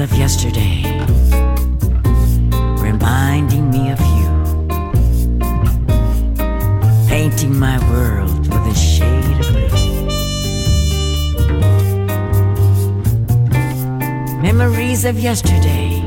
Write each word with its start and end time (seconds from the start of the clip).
Of 0.00 0.12
yesterday, 0.12 0.82
reminding 2.80 3.70
me 3.70 3.90
of 3.90 4.00
you, 4.00 4.28
painting 7.08 7.58
my 7.58 7.78
world 7.90 8.46
with 8.46 8.66
a 8.66 8.74
shade 8.74 9.40
of 9.40 9.48
blue. 9.50 9.68
Memories 14.40 15.04
of 15.04 15.18
yesterday, 15.18 16.00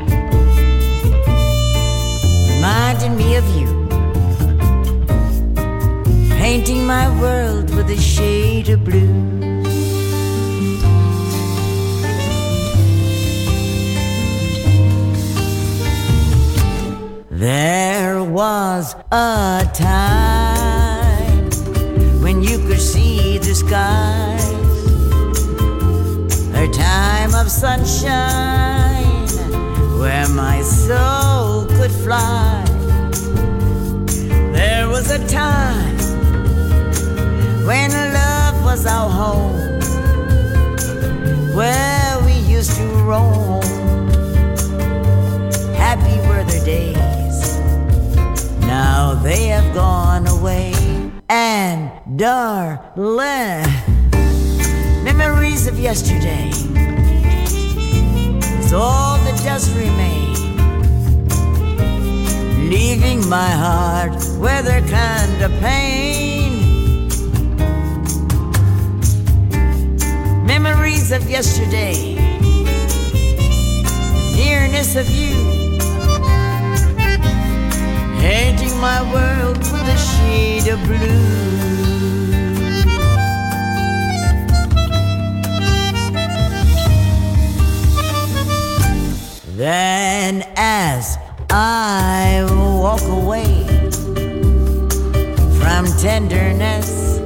reminding 2.55 3.17
me 3.17 3.35
of 3.35 3.45
you, 3.57 3.67
painting 6.37 6.85
my 6.87 7.09
world 7.19 7.75
with 7.75 7.89
a 7.89 7.97
shade 7.99 8.69
of 8.69 8.83
blue. 8.85 9.32
There 17.43 18.23
was 18.23 18.95
a 19.11 19.69
time 19.73 21.49
when 22.21 22.41
you 22.41 22.57
could 22.59 22.79
see 22.79 23.37
the 23.37 23.53
skies, 23.53 24.47
a 26.55 26.71
time 26.71 27.35
of 27.35 27.51
sunshine 27.51 29.27
where 29.99 30.29
my 30.29 30.61
soul 30.61 31.65
could 31.65 31.91
fly. 31.91 32.63
There 34.53 34.87
was 34.87 35.11
a 35.11 35.19
time 35.27 35.97
when 37.67 37.91
love 37.91 38.63
was 38.63 38.85
our 38.85 39.09
home, 39.09 39.81
where 41.53 42.19
we 42.25 42.35
used 42.35 42.77
to 42.77 42.85
roam. 43.03 43.61
Happy 45.75 46.15
were 46.25 46.45
the 46.45 46.61
days 46.63 47.02
now 48.93 49.15
they 49.15 49.47
have 49.47 49.69
gone 49.73 50.25
away. 50.27 50.71
And 51.27 51.79
darling, 52.15 53.65
memories 55.03 55.65
of 55.65 55.75
yesterday 55.79 56.49
is 58.61 58.71
all 58.71 59.17
that 59.25 59.37
does 59.49 59.65
remain. 59.83 60.33
Leaving 62.73 63.19
my 63.37 63.51
heart 63.65 64.13
with 64.43 64.65
a 64.79 64.81
kind 64.99 65.37
of 65.47 65.51
pain. 65.67 66.51
Memories 70.53 71.11
of 71.17 71.21
yesterday, 71.37 71.97
nearness 74.41 74.95
of 75.01 75.07
you, 75.09 75.33
painting 78.21 78.62
my 78.83 79.01
world 79.13 79.57
with 79.59 79.87
a 79.87 79.97
shade 79.97 80.67
of 80.67 80.79
blue. 80.83 81.23
Then, 89.55 90.43
as 90.57 91.17
I 91.49 92.45
walk 92.51 93.03
away 93.03 93.53
from 95.59 95.85
tenderness 95.97 97.19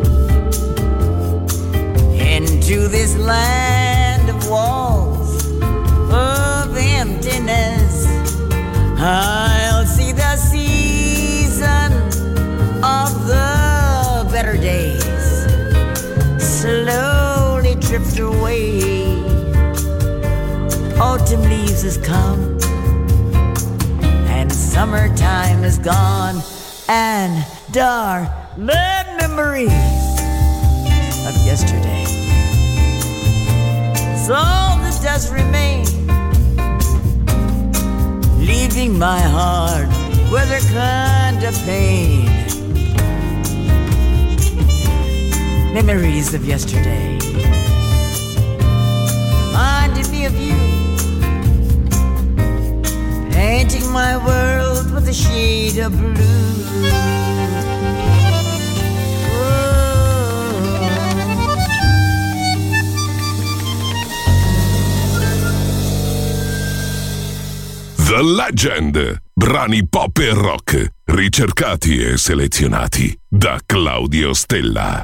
into 2.36 2.88
this 2.88 3.18
land 3.18 4.30
of 4.30 4.48
walls 4.48 5.44
of 6.13 6.77
emptiness, 6.77 8.06
I'll 9.00 9.56
Autumn 21.27 21.41
leaves 21.41 21.81
has 21.83 21.97
come 21.97 22.57
and 24.29 24.50
summertime 24.50 25.62
is 25.65 25.77
gone 25.77 26.41
and 26.88 27.45
our 27.77 28.21
memories 28.56 29.68
of 31.27 31.35
yesterday. 31.45 32.06
So 34.25 34.35
all 34.35 34.77
that 34.77 35.00
does 35.03 35.29
remain, 35.29 35.85
leaving 38.39 38.97
my 38.97 39.19
heart 39.19 39.89
with 40.31 40.50
a 40.50 40.62
kind 40.71 41.44
of 41.44 41.53
pain. 41.65 42.25
Memories 45.73 46.33
of 46.33 46.45
yesterday 46.45 47.19
reminded 49.51 50.09
me 50.09 50.23
of 50.23 50.33
you 50.39 50.87
painting 53.38 53.88
my 53.92 54.18
world 54.18 54.92
with 54.92 55.07
a 55.07 55.13
shade 55.13 55.78
of 55.78 55.92
blue. 55.95 56.16
The 68.10 68.24
Legend. 68.24 69.22
Brani 69.36 69.86
pop 69.88 70.18
e 70.18 70.33
rock, 70.33 70.94
ricercati 71.06 72.04
e 72.04 72.18
selezionati 72.18 73.16
da 73.28 73.60
Claudio 73.63 74.33
Stella. 74.33 75.04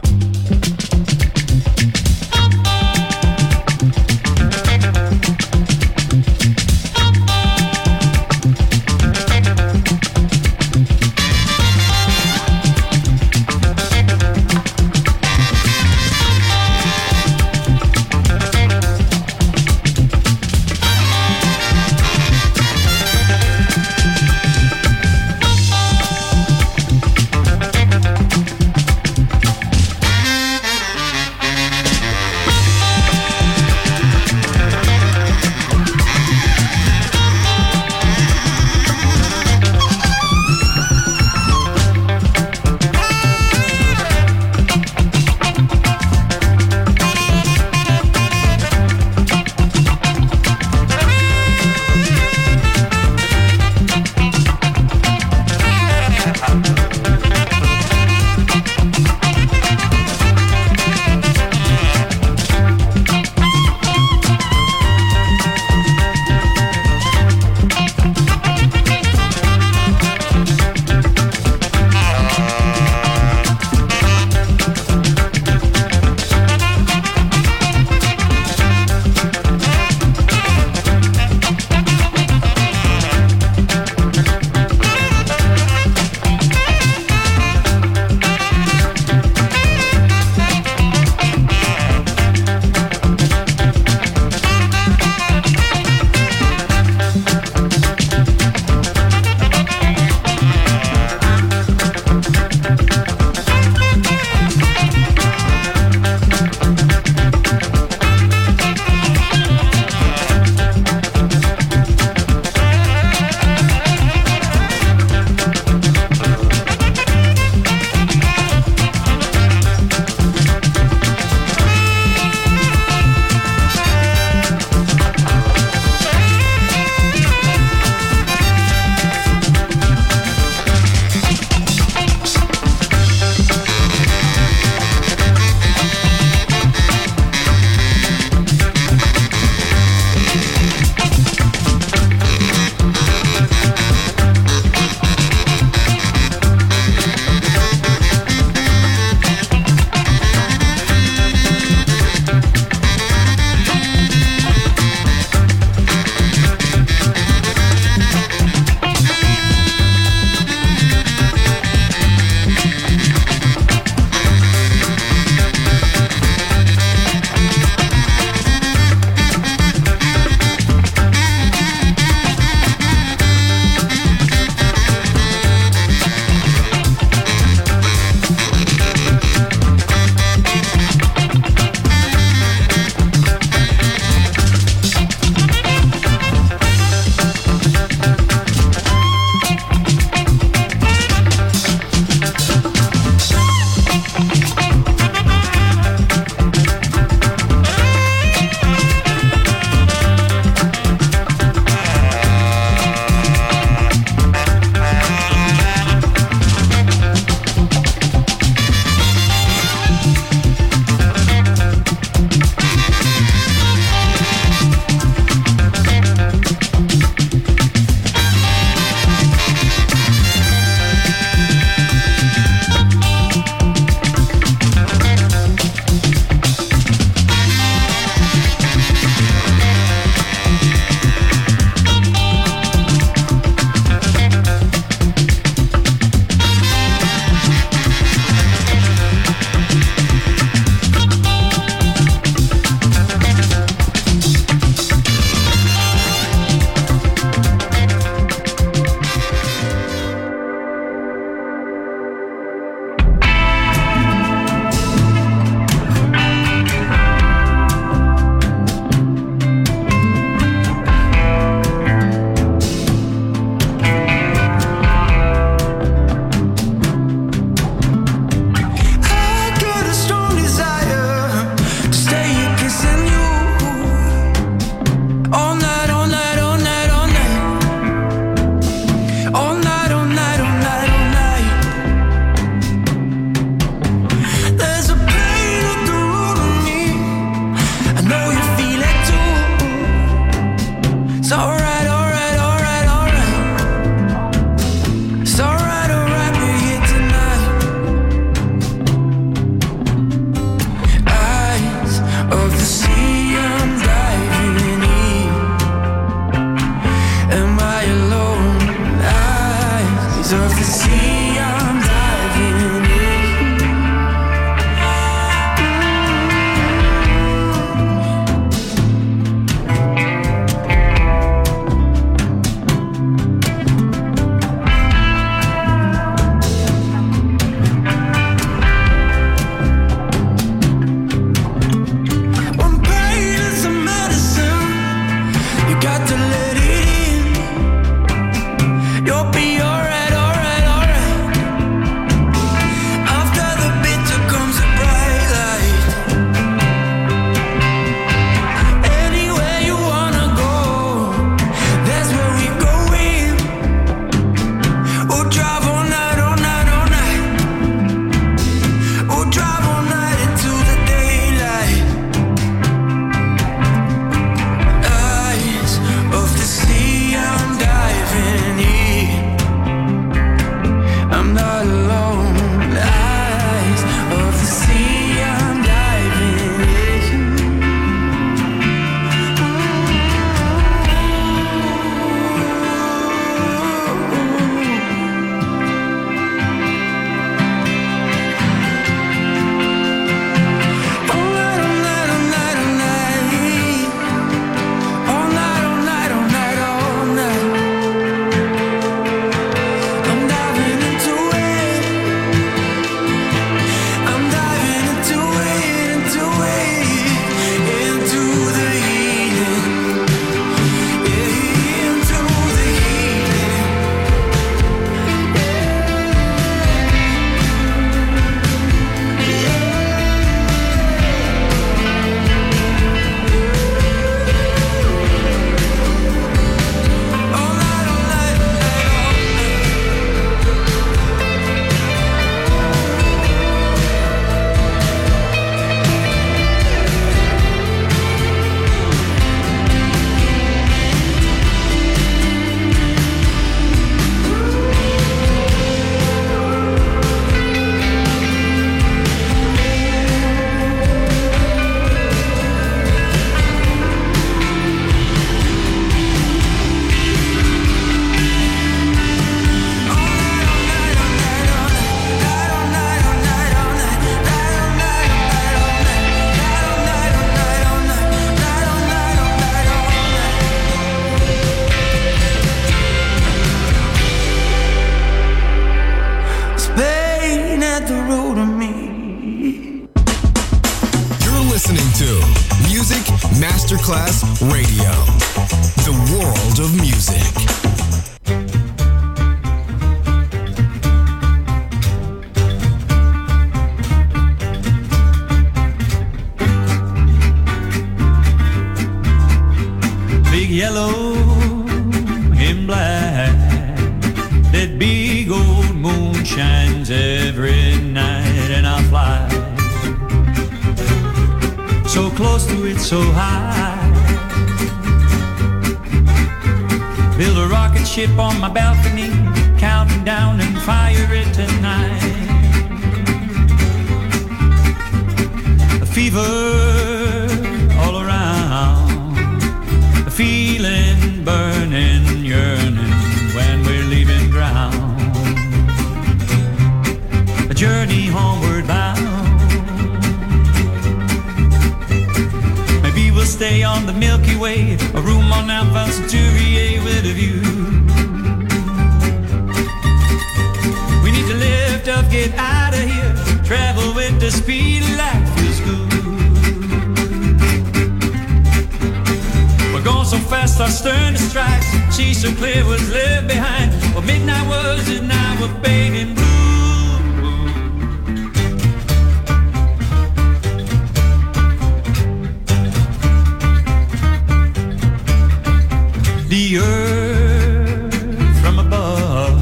the 576.30 576.58
earth 576.58 578.42
from 578.42 578.60
above. 578.60 579.40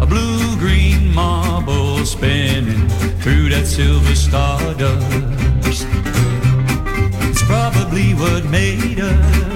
A 0.00 0.06
blue 0.06 0.56
green 0.56 1.12
marble 1.14 2.04
spinning 2.04 2.88
through 3.20 3.48
that 3.50 3.66
silver 3.66 4.14
stardust. 4.14 5.86
It's 7.28 7.42
probably 7.44 8.14
what 8.14 8.44
made 8.46 9.00
us. 9.00 9.46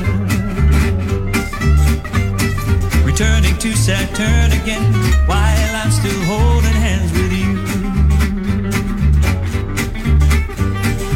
Returning 3.04 3.56
to 3.58 3.76
Saturn 3.76 4.52
again 4.60 4.92
while 5.26 5.76
I'm 5.76 5.90
still 5.90 6.22
holding 6.24 6.78
hands 6.86 7.12
with 7.12 7.32
you. 7.32 7.50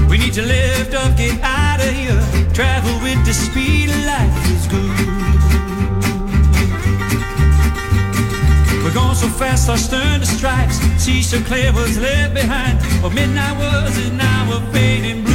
We 0.08 0.18
need 0.18 0.34
to 0.34 0.42
lift 0.42 0.94
up, 0.94 1.16
get 1.16 1.40
out 1.42 1.80
of 1.80 1.92
here, 1.92 2.20
travel 2.52 3.00
with 3.02 3.24
the 3.24 3.32
speed 3.32 3.90
of 3.90 4.04
light 4.04 4.43
we're 8.82 8.94
going 8.94 9.14
so 9.14 9.28
fast, 9.28 9.68
our 9.68 9.76
stern 9.76 10.20
the 10.20 10.26
stripes. 10.26 10.76
See 11.02 11.22
so 11.22 11.40
clear 11.40 11.72
was 11.72 11.98
left 11.98 12.34
behind. 12.34 12.78
But 13.02 13.14
midnight 13.14 13.56
was 13.58 13.96
an 14.06 14.20
hour 14.20 14.60
fading 14.72 15.24
blue. 15.24 15.33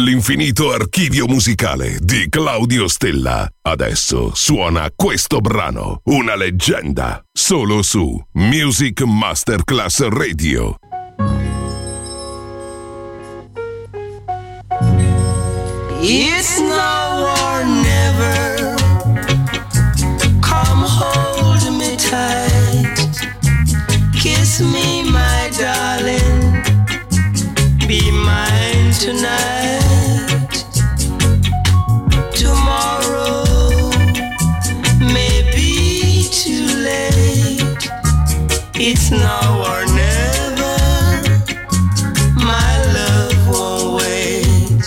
Dall'infinito 0.00 0.72
archivio 0.72 1.26
musicale 1.26 1.98
di 2.00 2.30
Claudio 2.30 2.88
Stella. 2.88 3.46
Adesso 3.60 4.34
suona 4.34 4.90
questo 4.96 5.40
brano, 5.40 6.00
una 6.04 6.36
leggenda, 6.36 7.22
solo 7.30 7.82
su 7.82 8.18
Music 8.32 9.02
Masterclass 9.02 10.08
Radio. 10.08 10.76
It's 16.00 16.58
now 16.60 17.26
or 17.26 17.64
never. 17.66 18.74
Come 20.40 20.86
hold 20.86 21.76
me 21.76 21.96
tight. 21.96 22.88
Kiss 24.14 24.60
me, 24.60 25.02
my 25.10 25.50
darling. 25.58 26.62
Be 27.86 28.10
mine 28.10 28.92
tonight. 28.98 29.79
It's 38.82 39.10
now 39.10 39.60
or 39.60 39.84
never. 39.92 40.76
My 42.34 42.72
love 42.96 43.36
won't 43.46 44.00
wait. 44.00 44.80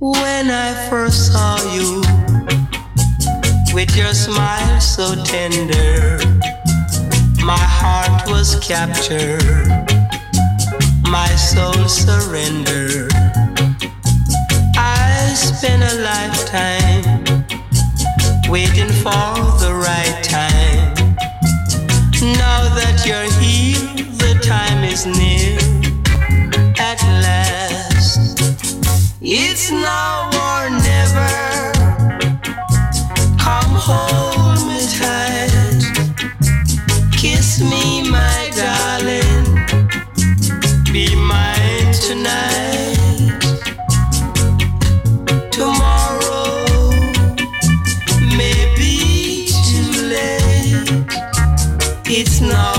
When 0.00 0.50
I 0.50 0.74
first 0.90 1.32
saw 1.32 1.62
you, 1.72 2.02
with 3.72 3.96
your 3.96 4.12
smile 4.12 4.80
so 4.80 5.14
tender, 5.22 6.18
my 7.46 7.64
heart 7.78 8.28
was 8.28 8.58
captured, 8.58 9.46
my 11.08 11.28
soul 11.36 11.86
surrendered. 11.86 13.12
I 14.74 15.34
spent 15.36 15.84
a 15.84 15.94
lifetime 16.02 17.22
waiting 18.50 18.88
for 18.88 19.38
the 19.62 19.72
right. 19.72 20.27
You're 23.08 23.32
here, 23.40 23.78
the 24.20 24.38
time 24.42 24.84
is 24.84 25.06
near 25.06 25.56
at 26.78 27.00
last. 27.24 28.38
It's 29.22 29.70
now 29.70 30.28
or 30.44 30.68
never. 30.68 31.72
Come 33.40 33.72
hold 33.88 34.60
me 34.68 34.80
tight. 34.98 35.80
Kiss 37.16 37.62
me, 37.62 38.10
my 38.10 38.50
darling. 38.54 39.46
Be 40.92 41.16
mine 41.16 41.94
tonight. 42.08 43.40
Tomorrow 45.50 46.90
may 48.36 48.60
be 48.76 49.48
too 49.64 49.92
late. 50.12 51.06
It's 52.10 52.40
now 52.42 52.77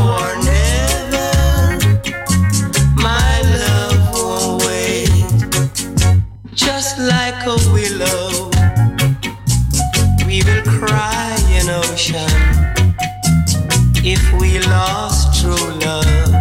lost 14.89 15.39
true 15.39 15.69
love 15.86 16.34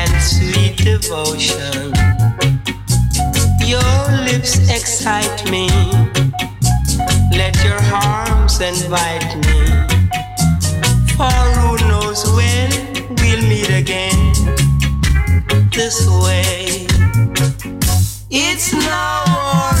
and 0.00 0.12
sweet 0.30 0.76
devotion. 0.90 1.92
Your 3.72 3.96
lips 4.28 4.52
excite 4.76 5.40
me, 5.52 5.68
let 7.40 7.54
your 7.66 7.80
arms 7.92 8.60
invite 8.60 9.30
me. 9.46 9.60
For 11.16 11.38
who 11.56 11.70
knows 11.90 12.20
when 12.38 12.70
we'll 13.18 13.44
meet 13.52 13.70
again 13.82 14.20
this 15.76 15.98
way. 16.24 16.86
It's 18.30 18.72
now 18.72 19.75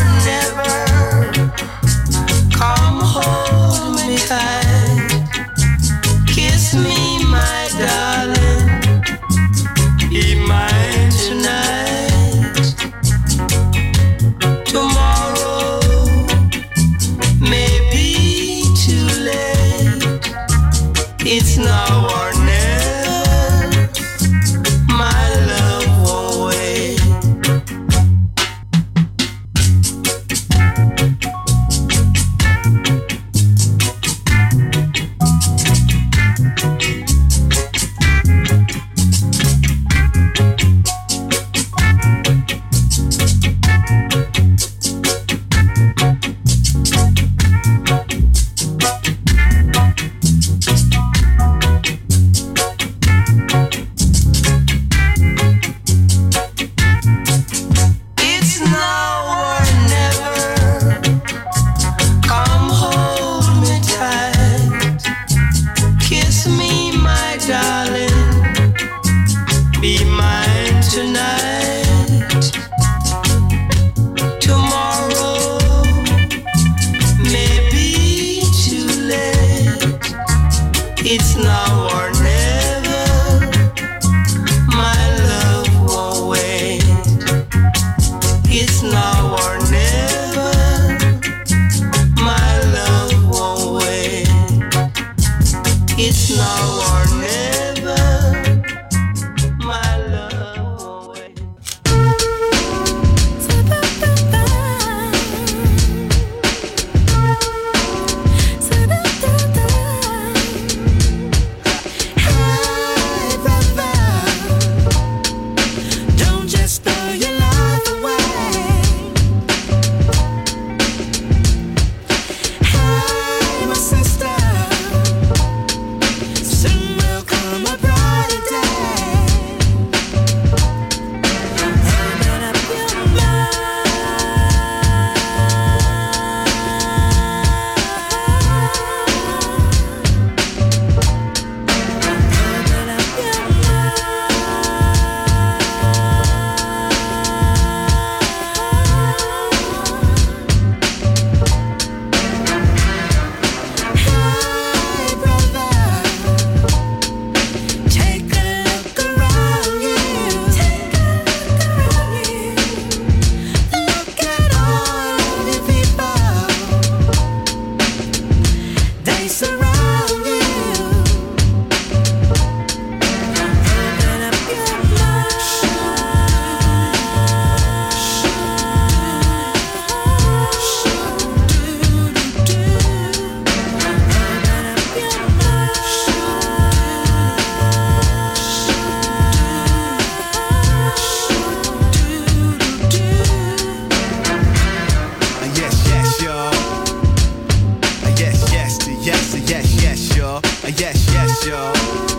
Uh, 200.66 200.72
yes, 200.78 201.08
yes, 201.12 201.46
yo. 201.46 201.72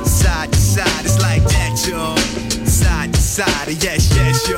Side 0.05 0.53
to 0.53 0.57
side, 0.57 1.03
it's 1.03 1.19
like 1.21 1.43
that, 1.43 1.85
yo. 1.85 2.15
Side 2.65 3.13
to 3.13 3.19
side, 3.19 3.67
uh, 3.67 3.71
yes, 3.71 4.15
yes, 4.15 4.47
yo. 4.47 4.56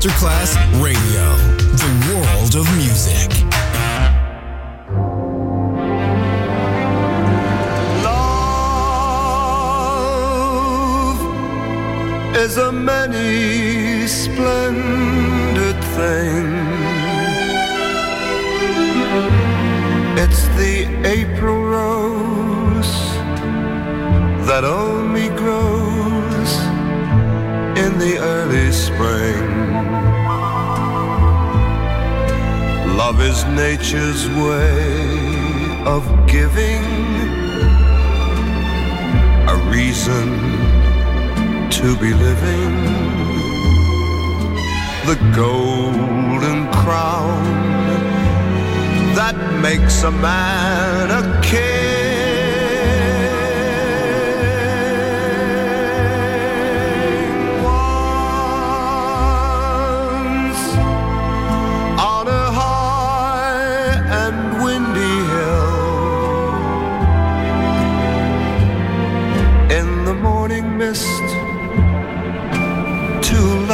Masterclass 0.00 0.56
Radio, 0.82 1.26
the 1.76 1.92
world 2.08 2.54
of 2.56 2.64
music. 2.78 3.28
Love 8.02 9.60
is 12.34 12.56
a 12.56 12.72
many 12.72 14.06
splendid 14.06 15.76
thing. 15.98 16.46
It's 20.16 20.48
the 20.56 20.88
April 21.04 21.62
rose 21.62 22.96
that 24.46 24.64
only 24.64 25.28
grows 25.36 26.52
in 27.76 27.98
the 27.98 28.16
early 28.18 28.72
spring. 28.72 29.49
Love 33.10 33.22
is 33.22 33.44
nature's 33.46 34.28
way 34.28 35.82
of 35.84 36.02
giving 36.28 36.84
a 39.48 39.56
reason 39.68 40.28
to 41.70 41.96
be 41.96 42.14
living. 42.14 42.72
The 45.10 45.18
golden 45.34 46.70
crown 46.72 47.42
that 49.16 49.34
makes 49.60 50.04
a 50.04 50.12
man 50.12 51.10
a 51.10 51.42
king. 51.42 52.09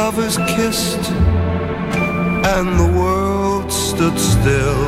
lovers 0.07 0.37
kissed 0.55 1.05
and 2.53 2.67
the 2.79 2.89
world 2.97 3.69
stood 3.69 4.17
still. 4.17 4.87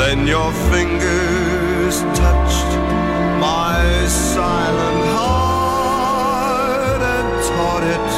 Then 0.00 0.26
your 0.26 0.50
fingers 0.72 1.96
touched 2.22 2.70
my 3.48 3.76
silent 4.08 5.04
heart 5.18 7.02
and 7.16 7.28
taught 7.50 7.84
it 7.96 8.10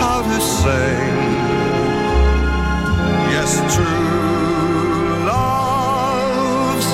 how 0.00 0.18
to 0.30 0.38
sing. 0.58 1.14
Yes, 3.34 3.52
true 3.74 5.26
love's 5.30 6.88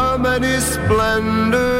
a 0.00 0.18
many 0.18 0.60
splendours. 0.60 1.75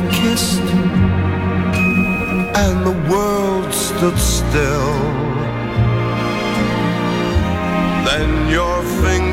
lips 0.00 0.16
kissed 0.18 0.60
and 2.56 2.86
the 2.86 3.10
world 3.10 3.72
stood 3.72 4.18
still. 4.18 4.94
Then 8.04 8.48
your 8.48 8.82
fingers 9.02 9.23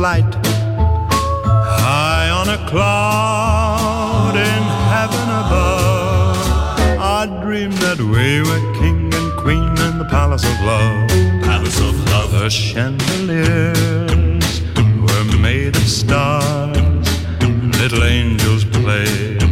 flight, 0.00 0.34
high 1.84 2.30
on 2.30 2.48
a 2.48 2.56
cloud 2.70 4.34
in 4.34 4.62
heaven 4.94 5.28
above. 5.42 6.38
I 6.98 7.26
dreamed 7.42 7.78
that 7.84 7.98
we 7.98 8.40
were 8.48 8.62
king 8.80 9.12
and 9.12 9.30
queen 9.42 9.72
in 9.88 9.98
the 9.98 10.06
palace 10.06 10.46
of 10.52 10.58
love. 10.62 11.10
Palace 11.42 11.78
of 11.80 11.94
love. 12.12 12.32
The 12.32 12.48
chandeliers 12.48 14.62
were 15.04 15.26
made 15.38 15.76
of 15.76 15.86
stars. 15.86 17.06
Little 17.80 18.04
angels 18.04 18.64
played 18.64 19.42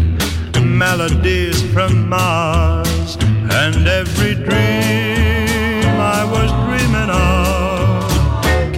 melodies 0.65 1.61
from 1.75 2.09
Mars, 2.09 3.19
and 3.63 3.87
every 3.87 4.35
dream 4.35 5.85
I 6.17 6.21
was 6.35 6.49
dreaming 6.65 7.11
of 7.11 7.49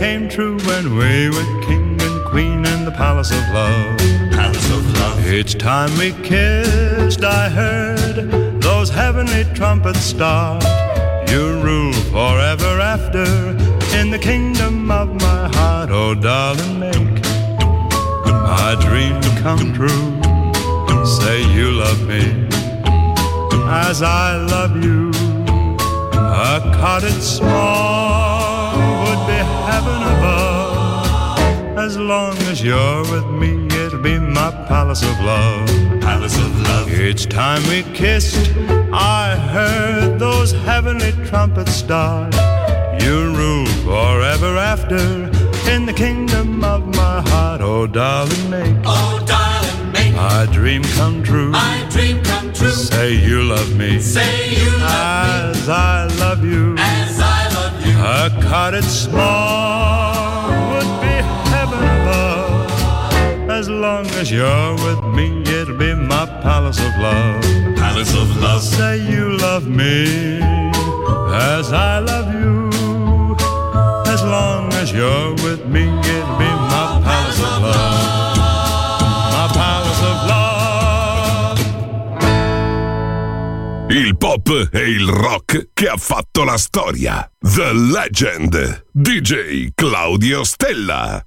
came 0.01 0.31
true 0.31 0.59
when 0.61 0.97
we 0.97 1.29
were 1.29 1.59
palace 3.01 3.30
of 3.30 3.48
love. 3.55 3.98
Palace 4.30 4.70
of 4.70 4.82
love. 4.98 5.26
Each 5.26 5.55
time 5.57 5.90
we 5.96 6.12
kissed, 6.22 7.24
I 7.24 7.48
heard 7.48 8.16
those 8.61 8.90
heavenly 8.90 9.44
trumpets 9.55 10.01
start. 10.01 10.62
You 11.30 11.42
rule 11.61 11.94
forever 12.16 12.72
after 12.94 13.24
in 13.98 14.11
the 14.11 14.18
kingdom 14.18 14.90
of 14.90 15.09
my 15.26 15.48
heart. 15.57 15.88
Oh, 15.90 16.14
darling, 16.14 16.78
make 16.78 17.16
my 18.51 18.76
dream 18.86 19.18
come 19.44 19.72
true. 19.78 20.09
Say 21.18 21.36
you 21.57 21.70
love 21.84 22.03
me 22.07 22.24
as 23.88 24.03
I 24.03 24.36
love 24.55 24.74
you. 24.84 25.11
A 26.53 26.61
cottage 26.80 27.22
small 27.38 28.30
As 31.85 31.97
long 31.97 32.37
as 32.53 32.62
you're 32.62 33.01
with 33.11 33.26
me, 33.26 33.66
it'll 33.83 34.01
be 34.03 34.18
my 34.18 34.51
palace 34.68 35.03
of 35.03 35.18
love. 35.20 35.66
Palace 36.01 36.37
of 36.37 36.61
love. 36.68 36.93
Each 36.93 37.26
time 37.26 37.62
we 37.68 37.83
kissed, 37.95 38.51
I 38.93 39.35
heard 39.55 40.18
those 40.18 40.53
heavenly 40.53 41.12
trumpets 41.28 41.72
start. 41.72 42.35
You 43.03 43.33
rule 43.35 43.66
forever 43.89 44.57
after 44.59 44.99
in 45.72 45.87
the 45.87 45.95
kingdom 45.95 46.62
of 46.62 46.87
my 46.95 47.22
heart. 47.31 47.61
Oh, 47.62 47.87
darling, 47.87 48.51
make 48.51 48.76
Oh, 48.85 49.24
darling, 49.26 49.93
make 49.93 50.14
my 50.14 50.47
dream 50.53 50.83
come 50.99 51.22
true. 51.22 51.49
my 51.51 51.87
dream 51.91 52.22
come 52.22 52.53
true. 52.53 52.70
Say 52.70 53.14
you 53.14 53.43
love 53.43 53.74
me 53.76 54.01
Say 54.01 54.51
you 54.55 54.70
love 54.78 55.55
me 55.55 55.61
as 55.61 55.68
I 55.68 56.05
love 56.24 56.45
you. 56.45 56.74
as 56.78 57.18
I 57.20 57.49
love 57.57 57.87
you. 57.87 57.97
A 57.99 58.43
cottage 58.51 58.85
small 58.85 60.20
long 63.81 64.07
as 64.20 64.31
you're 64.31 64.74
with 64.74 65.03
me, 65.14 65.43
it'll 65.43 65.76
be 65.76 65.95
my 65.95 66.26
palace 66.43 66.78
of 66.78 66.95
love. 66.99 67.43
Palace 67.76 68.14
of 68.14 68.37
love. 68.37 68.62
Say 68.62 68.99
you 68.99 69.37
love 69.39 69.66
me 69.66 70.39
as 71.33 71.72
I 71.72 71.99
love 72.01 72.28
you. 72.35 72.68
As 74.07 74.22
long 74.22 74.72
as 74.74 74.93
you're 74.93 75.33
with 75.43 75.64
me, 75.64 75.85
it'll 75.89 76.39
be 76.39 76.51
my 76.72 77.01
palace 77.03 77.41
of 77.41 77.62
love. 77.62 78.37
My 79.33 79.49
palace 79.55 80.03
of 80.11 80.16
love. 80.28 81.59
Il 83.91 84.16
pop 84.18 84.68
e 84.72 84.91
il 84.91 85.09
rock 85.09 85.70
che 85.72 85.89
ha 85.89 85.97
fatto 85.97 86.45
la 86.45 86.59
storia. 86.59 87.28
The 87.39 87.72
Legend. 87.72 88.85
DJ 88.93 89.70
Claudio 89.74 90.45
Stella. 90.45 91.24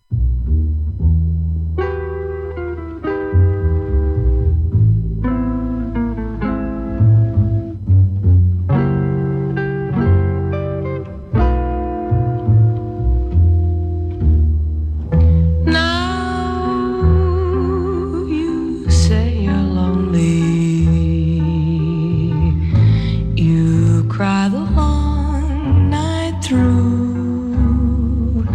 Cry 24.24 24.48
the 24.48 24.58
long 24.58 25.90
night 25.90 26.42
through. 26.42 28.48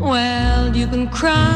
Well, 0.00 0.74
you 0.74 0.86
can 0.86 1.06
cry 1.10 1.51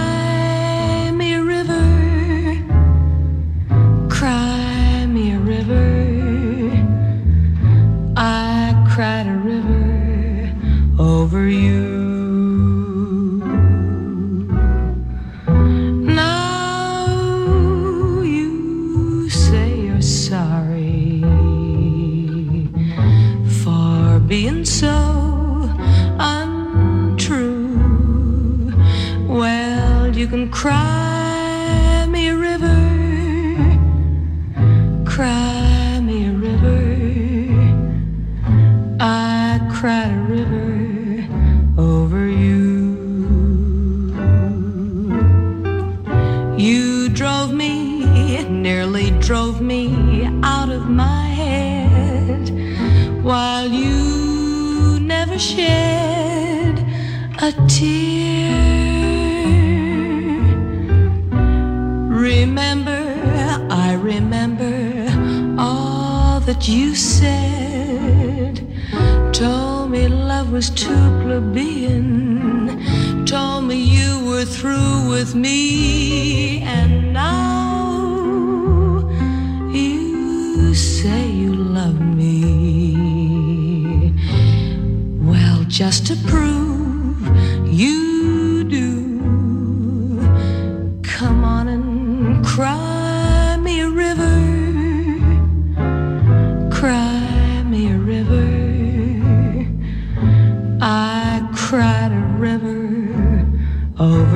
over 104.07 104.36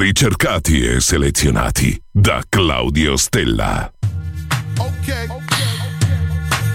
ricercati 0.00 0.82
e 0.82 0.98
selezionati 0.98 2.00
da 2.10 2.42
Claudio 2.48 3.18
Stella. 3.18 3.92
Ok, 4.78 5.26
ok, 5.28 5.28
okay. 5.28 5.60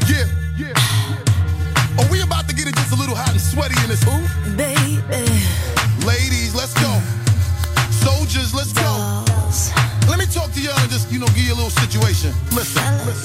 Yeah, 0.08 0.28
yeah, 0.58 0.70
yeah. 0.70 1.98
Are 1.98 2.08
we 2.12 2.22
about 2.22 2.48
to 2.48 2.54
get 2.54 2.68
it 2.68 2.76
just 2.76 2.92
a 2.92 2.96
little 2.96 3.16
hot 3.16 3.32
and 3.32 3.42
sweaty 3.42 3.74
in 3.82 3.90
this 3.90 4.04
hoop? 4.04 4.22
Baby. 4.56 5.26
Ladies, 6.06 6.54
let's 6.54 6.74
go. 6.74 7.02
Soldiers, 7.90 8.54
let's 8.54 8.74
go. 8.74 9.24
Let 10.08 10.20
me 10.20 10.28
talk 10.28 10.52
to 10.54 10.62
y'all 10.62 10.78
and 10.78 10.92
just, 10.92 11.12
you 11.12 11.18
know, 11.18 11.28
give 11.34 11.48
you 11.48 11.54
a 11.54 11.58
little 11.58 11.72
situation. 11.72 12.32
Listen, 12.54 12.84
listen. 13.08 13.25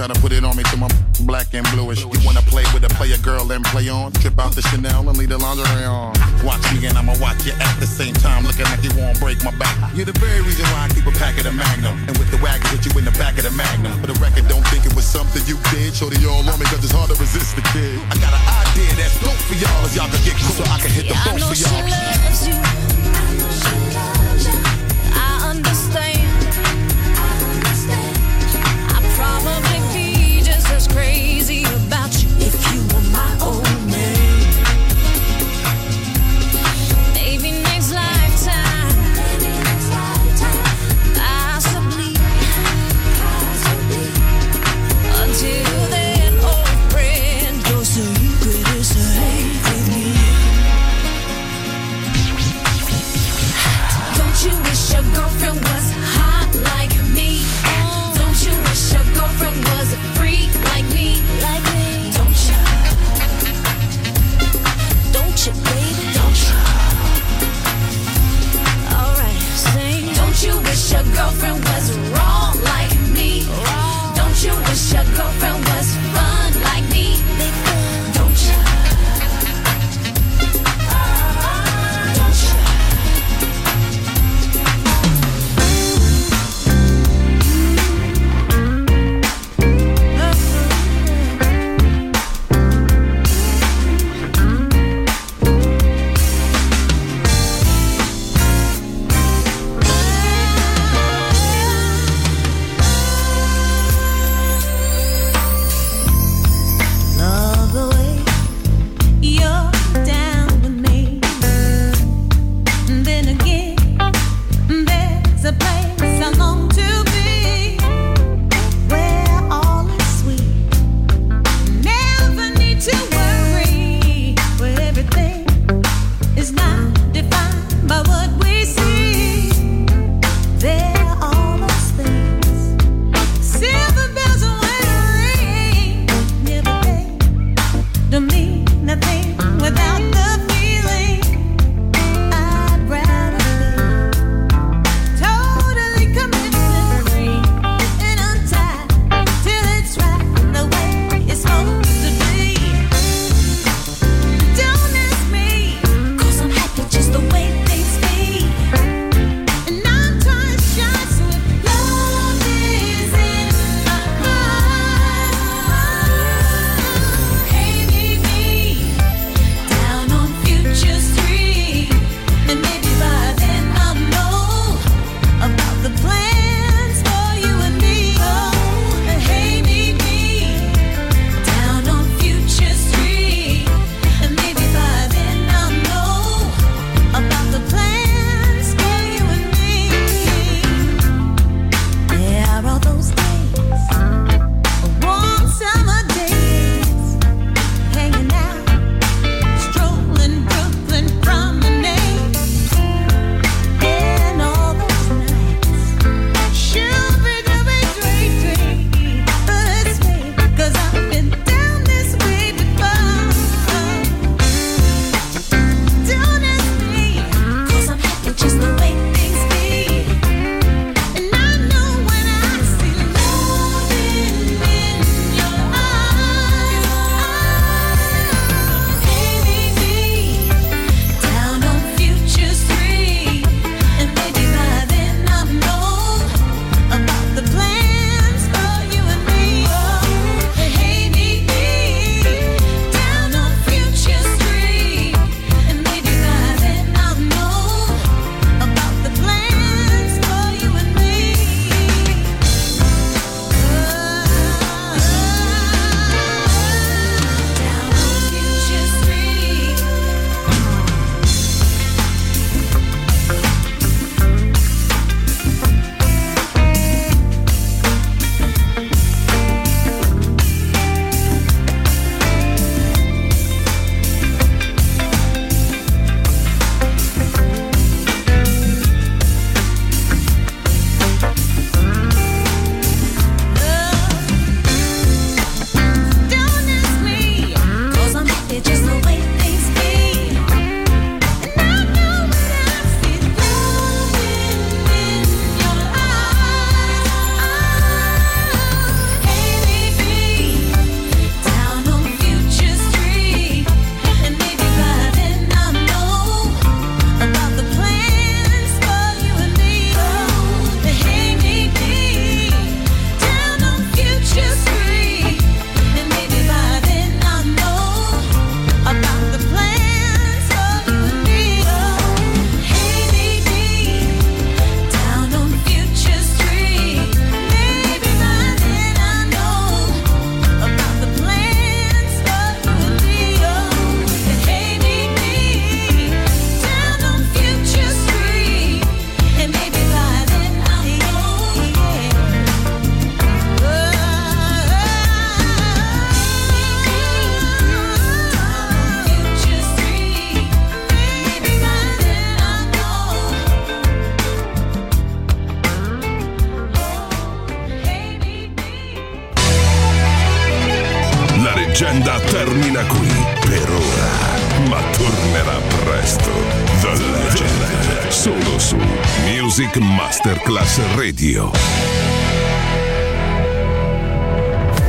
try 0.00 0.06
to 0.06 0.20
put 0.22 0.32
it 0.32 0.42
on 0.44 0.56
me. 0.56 0.69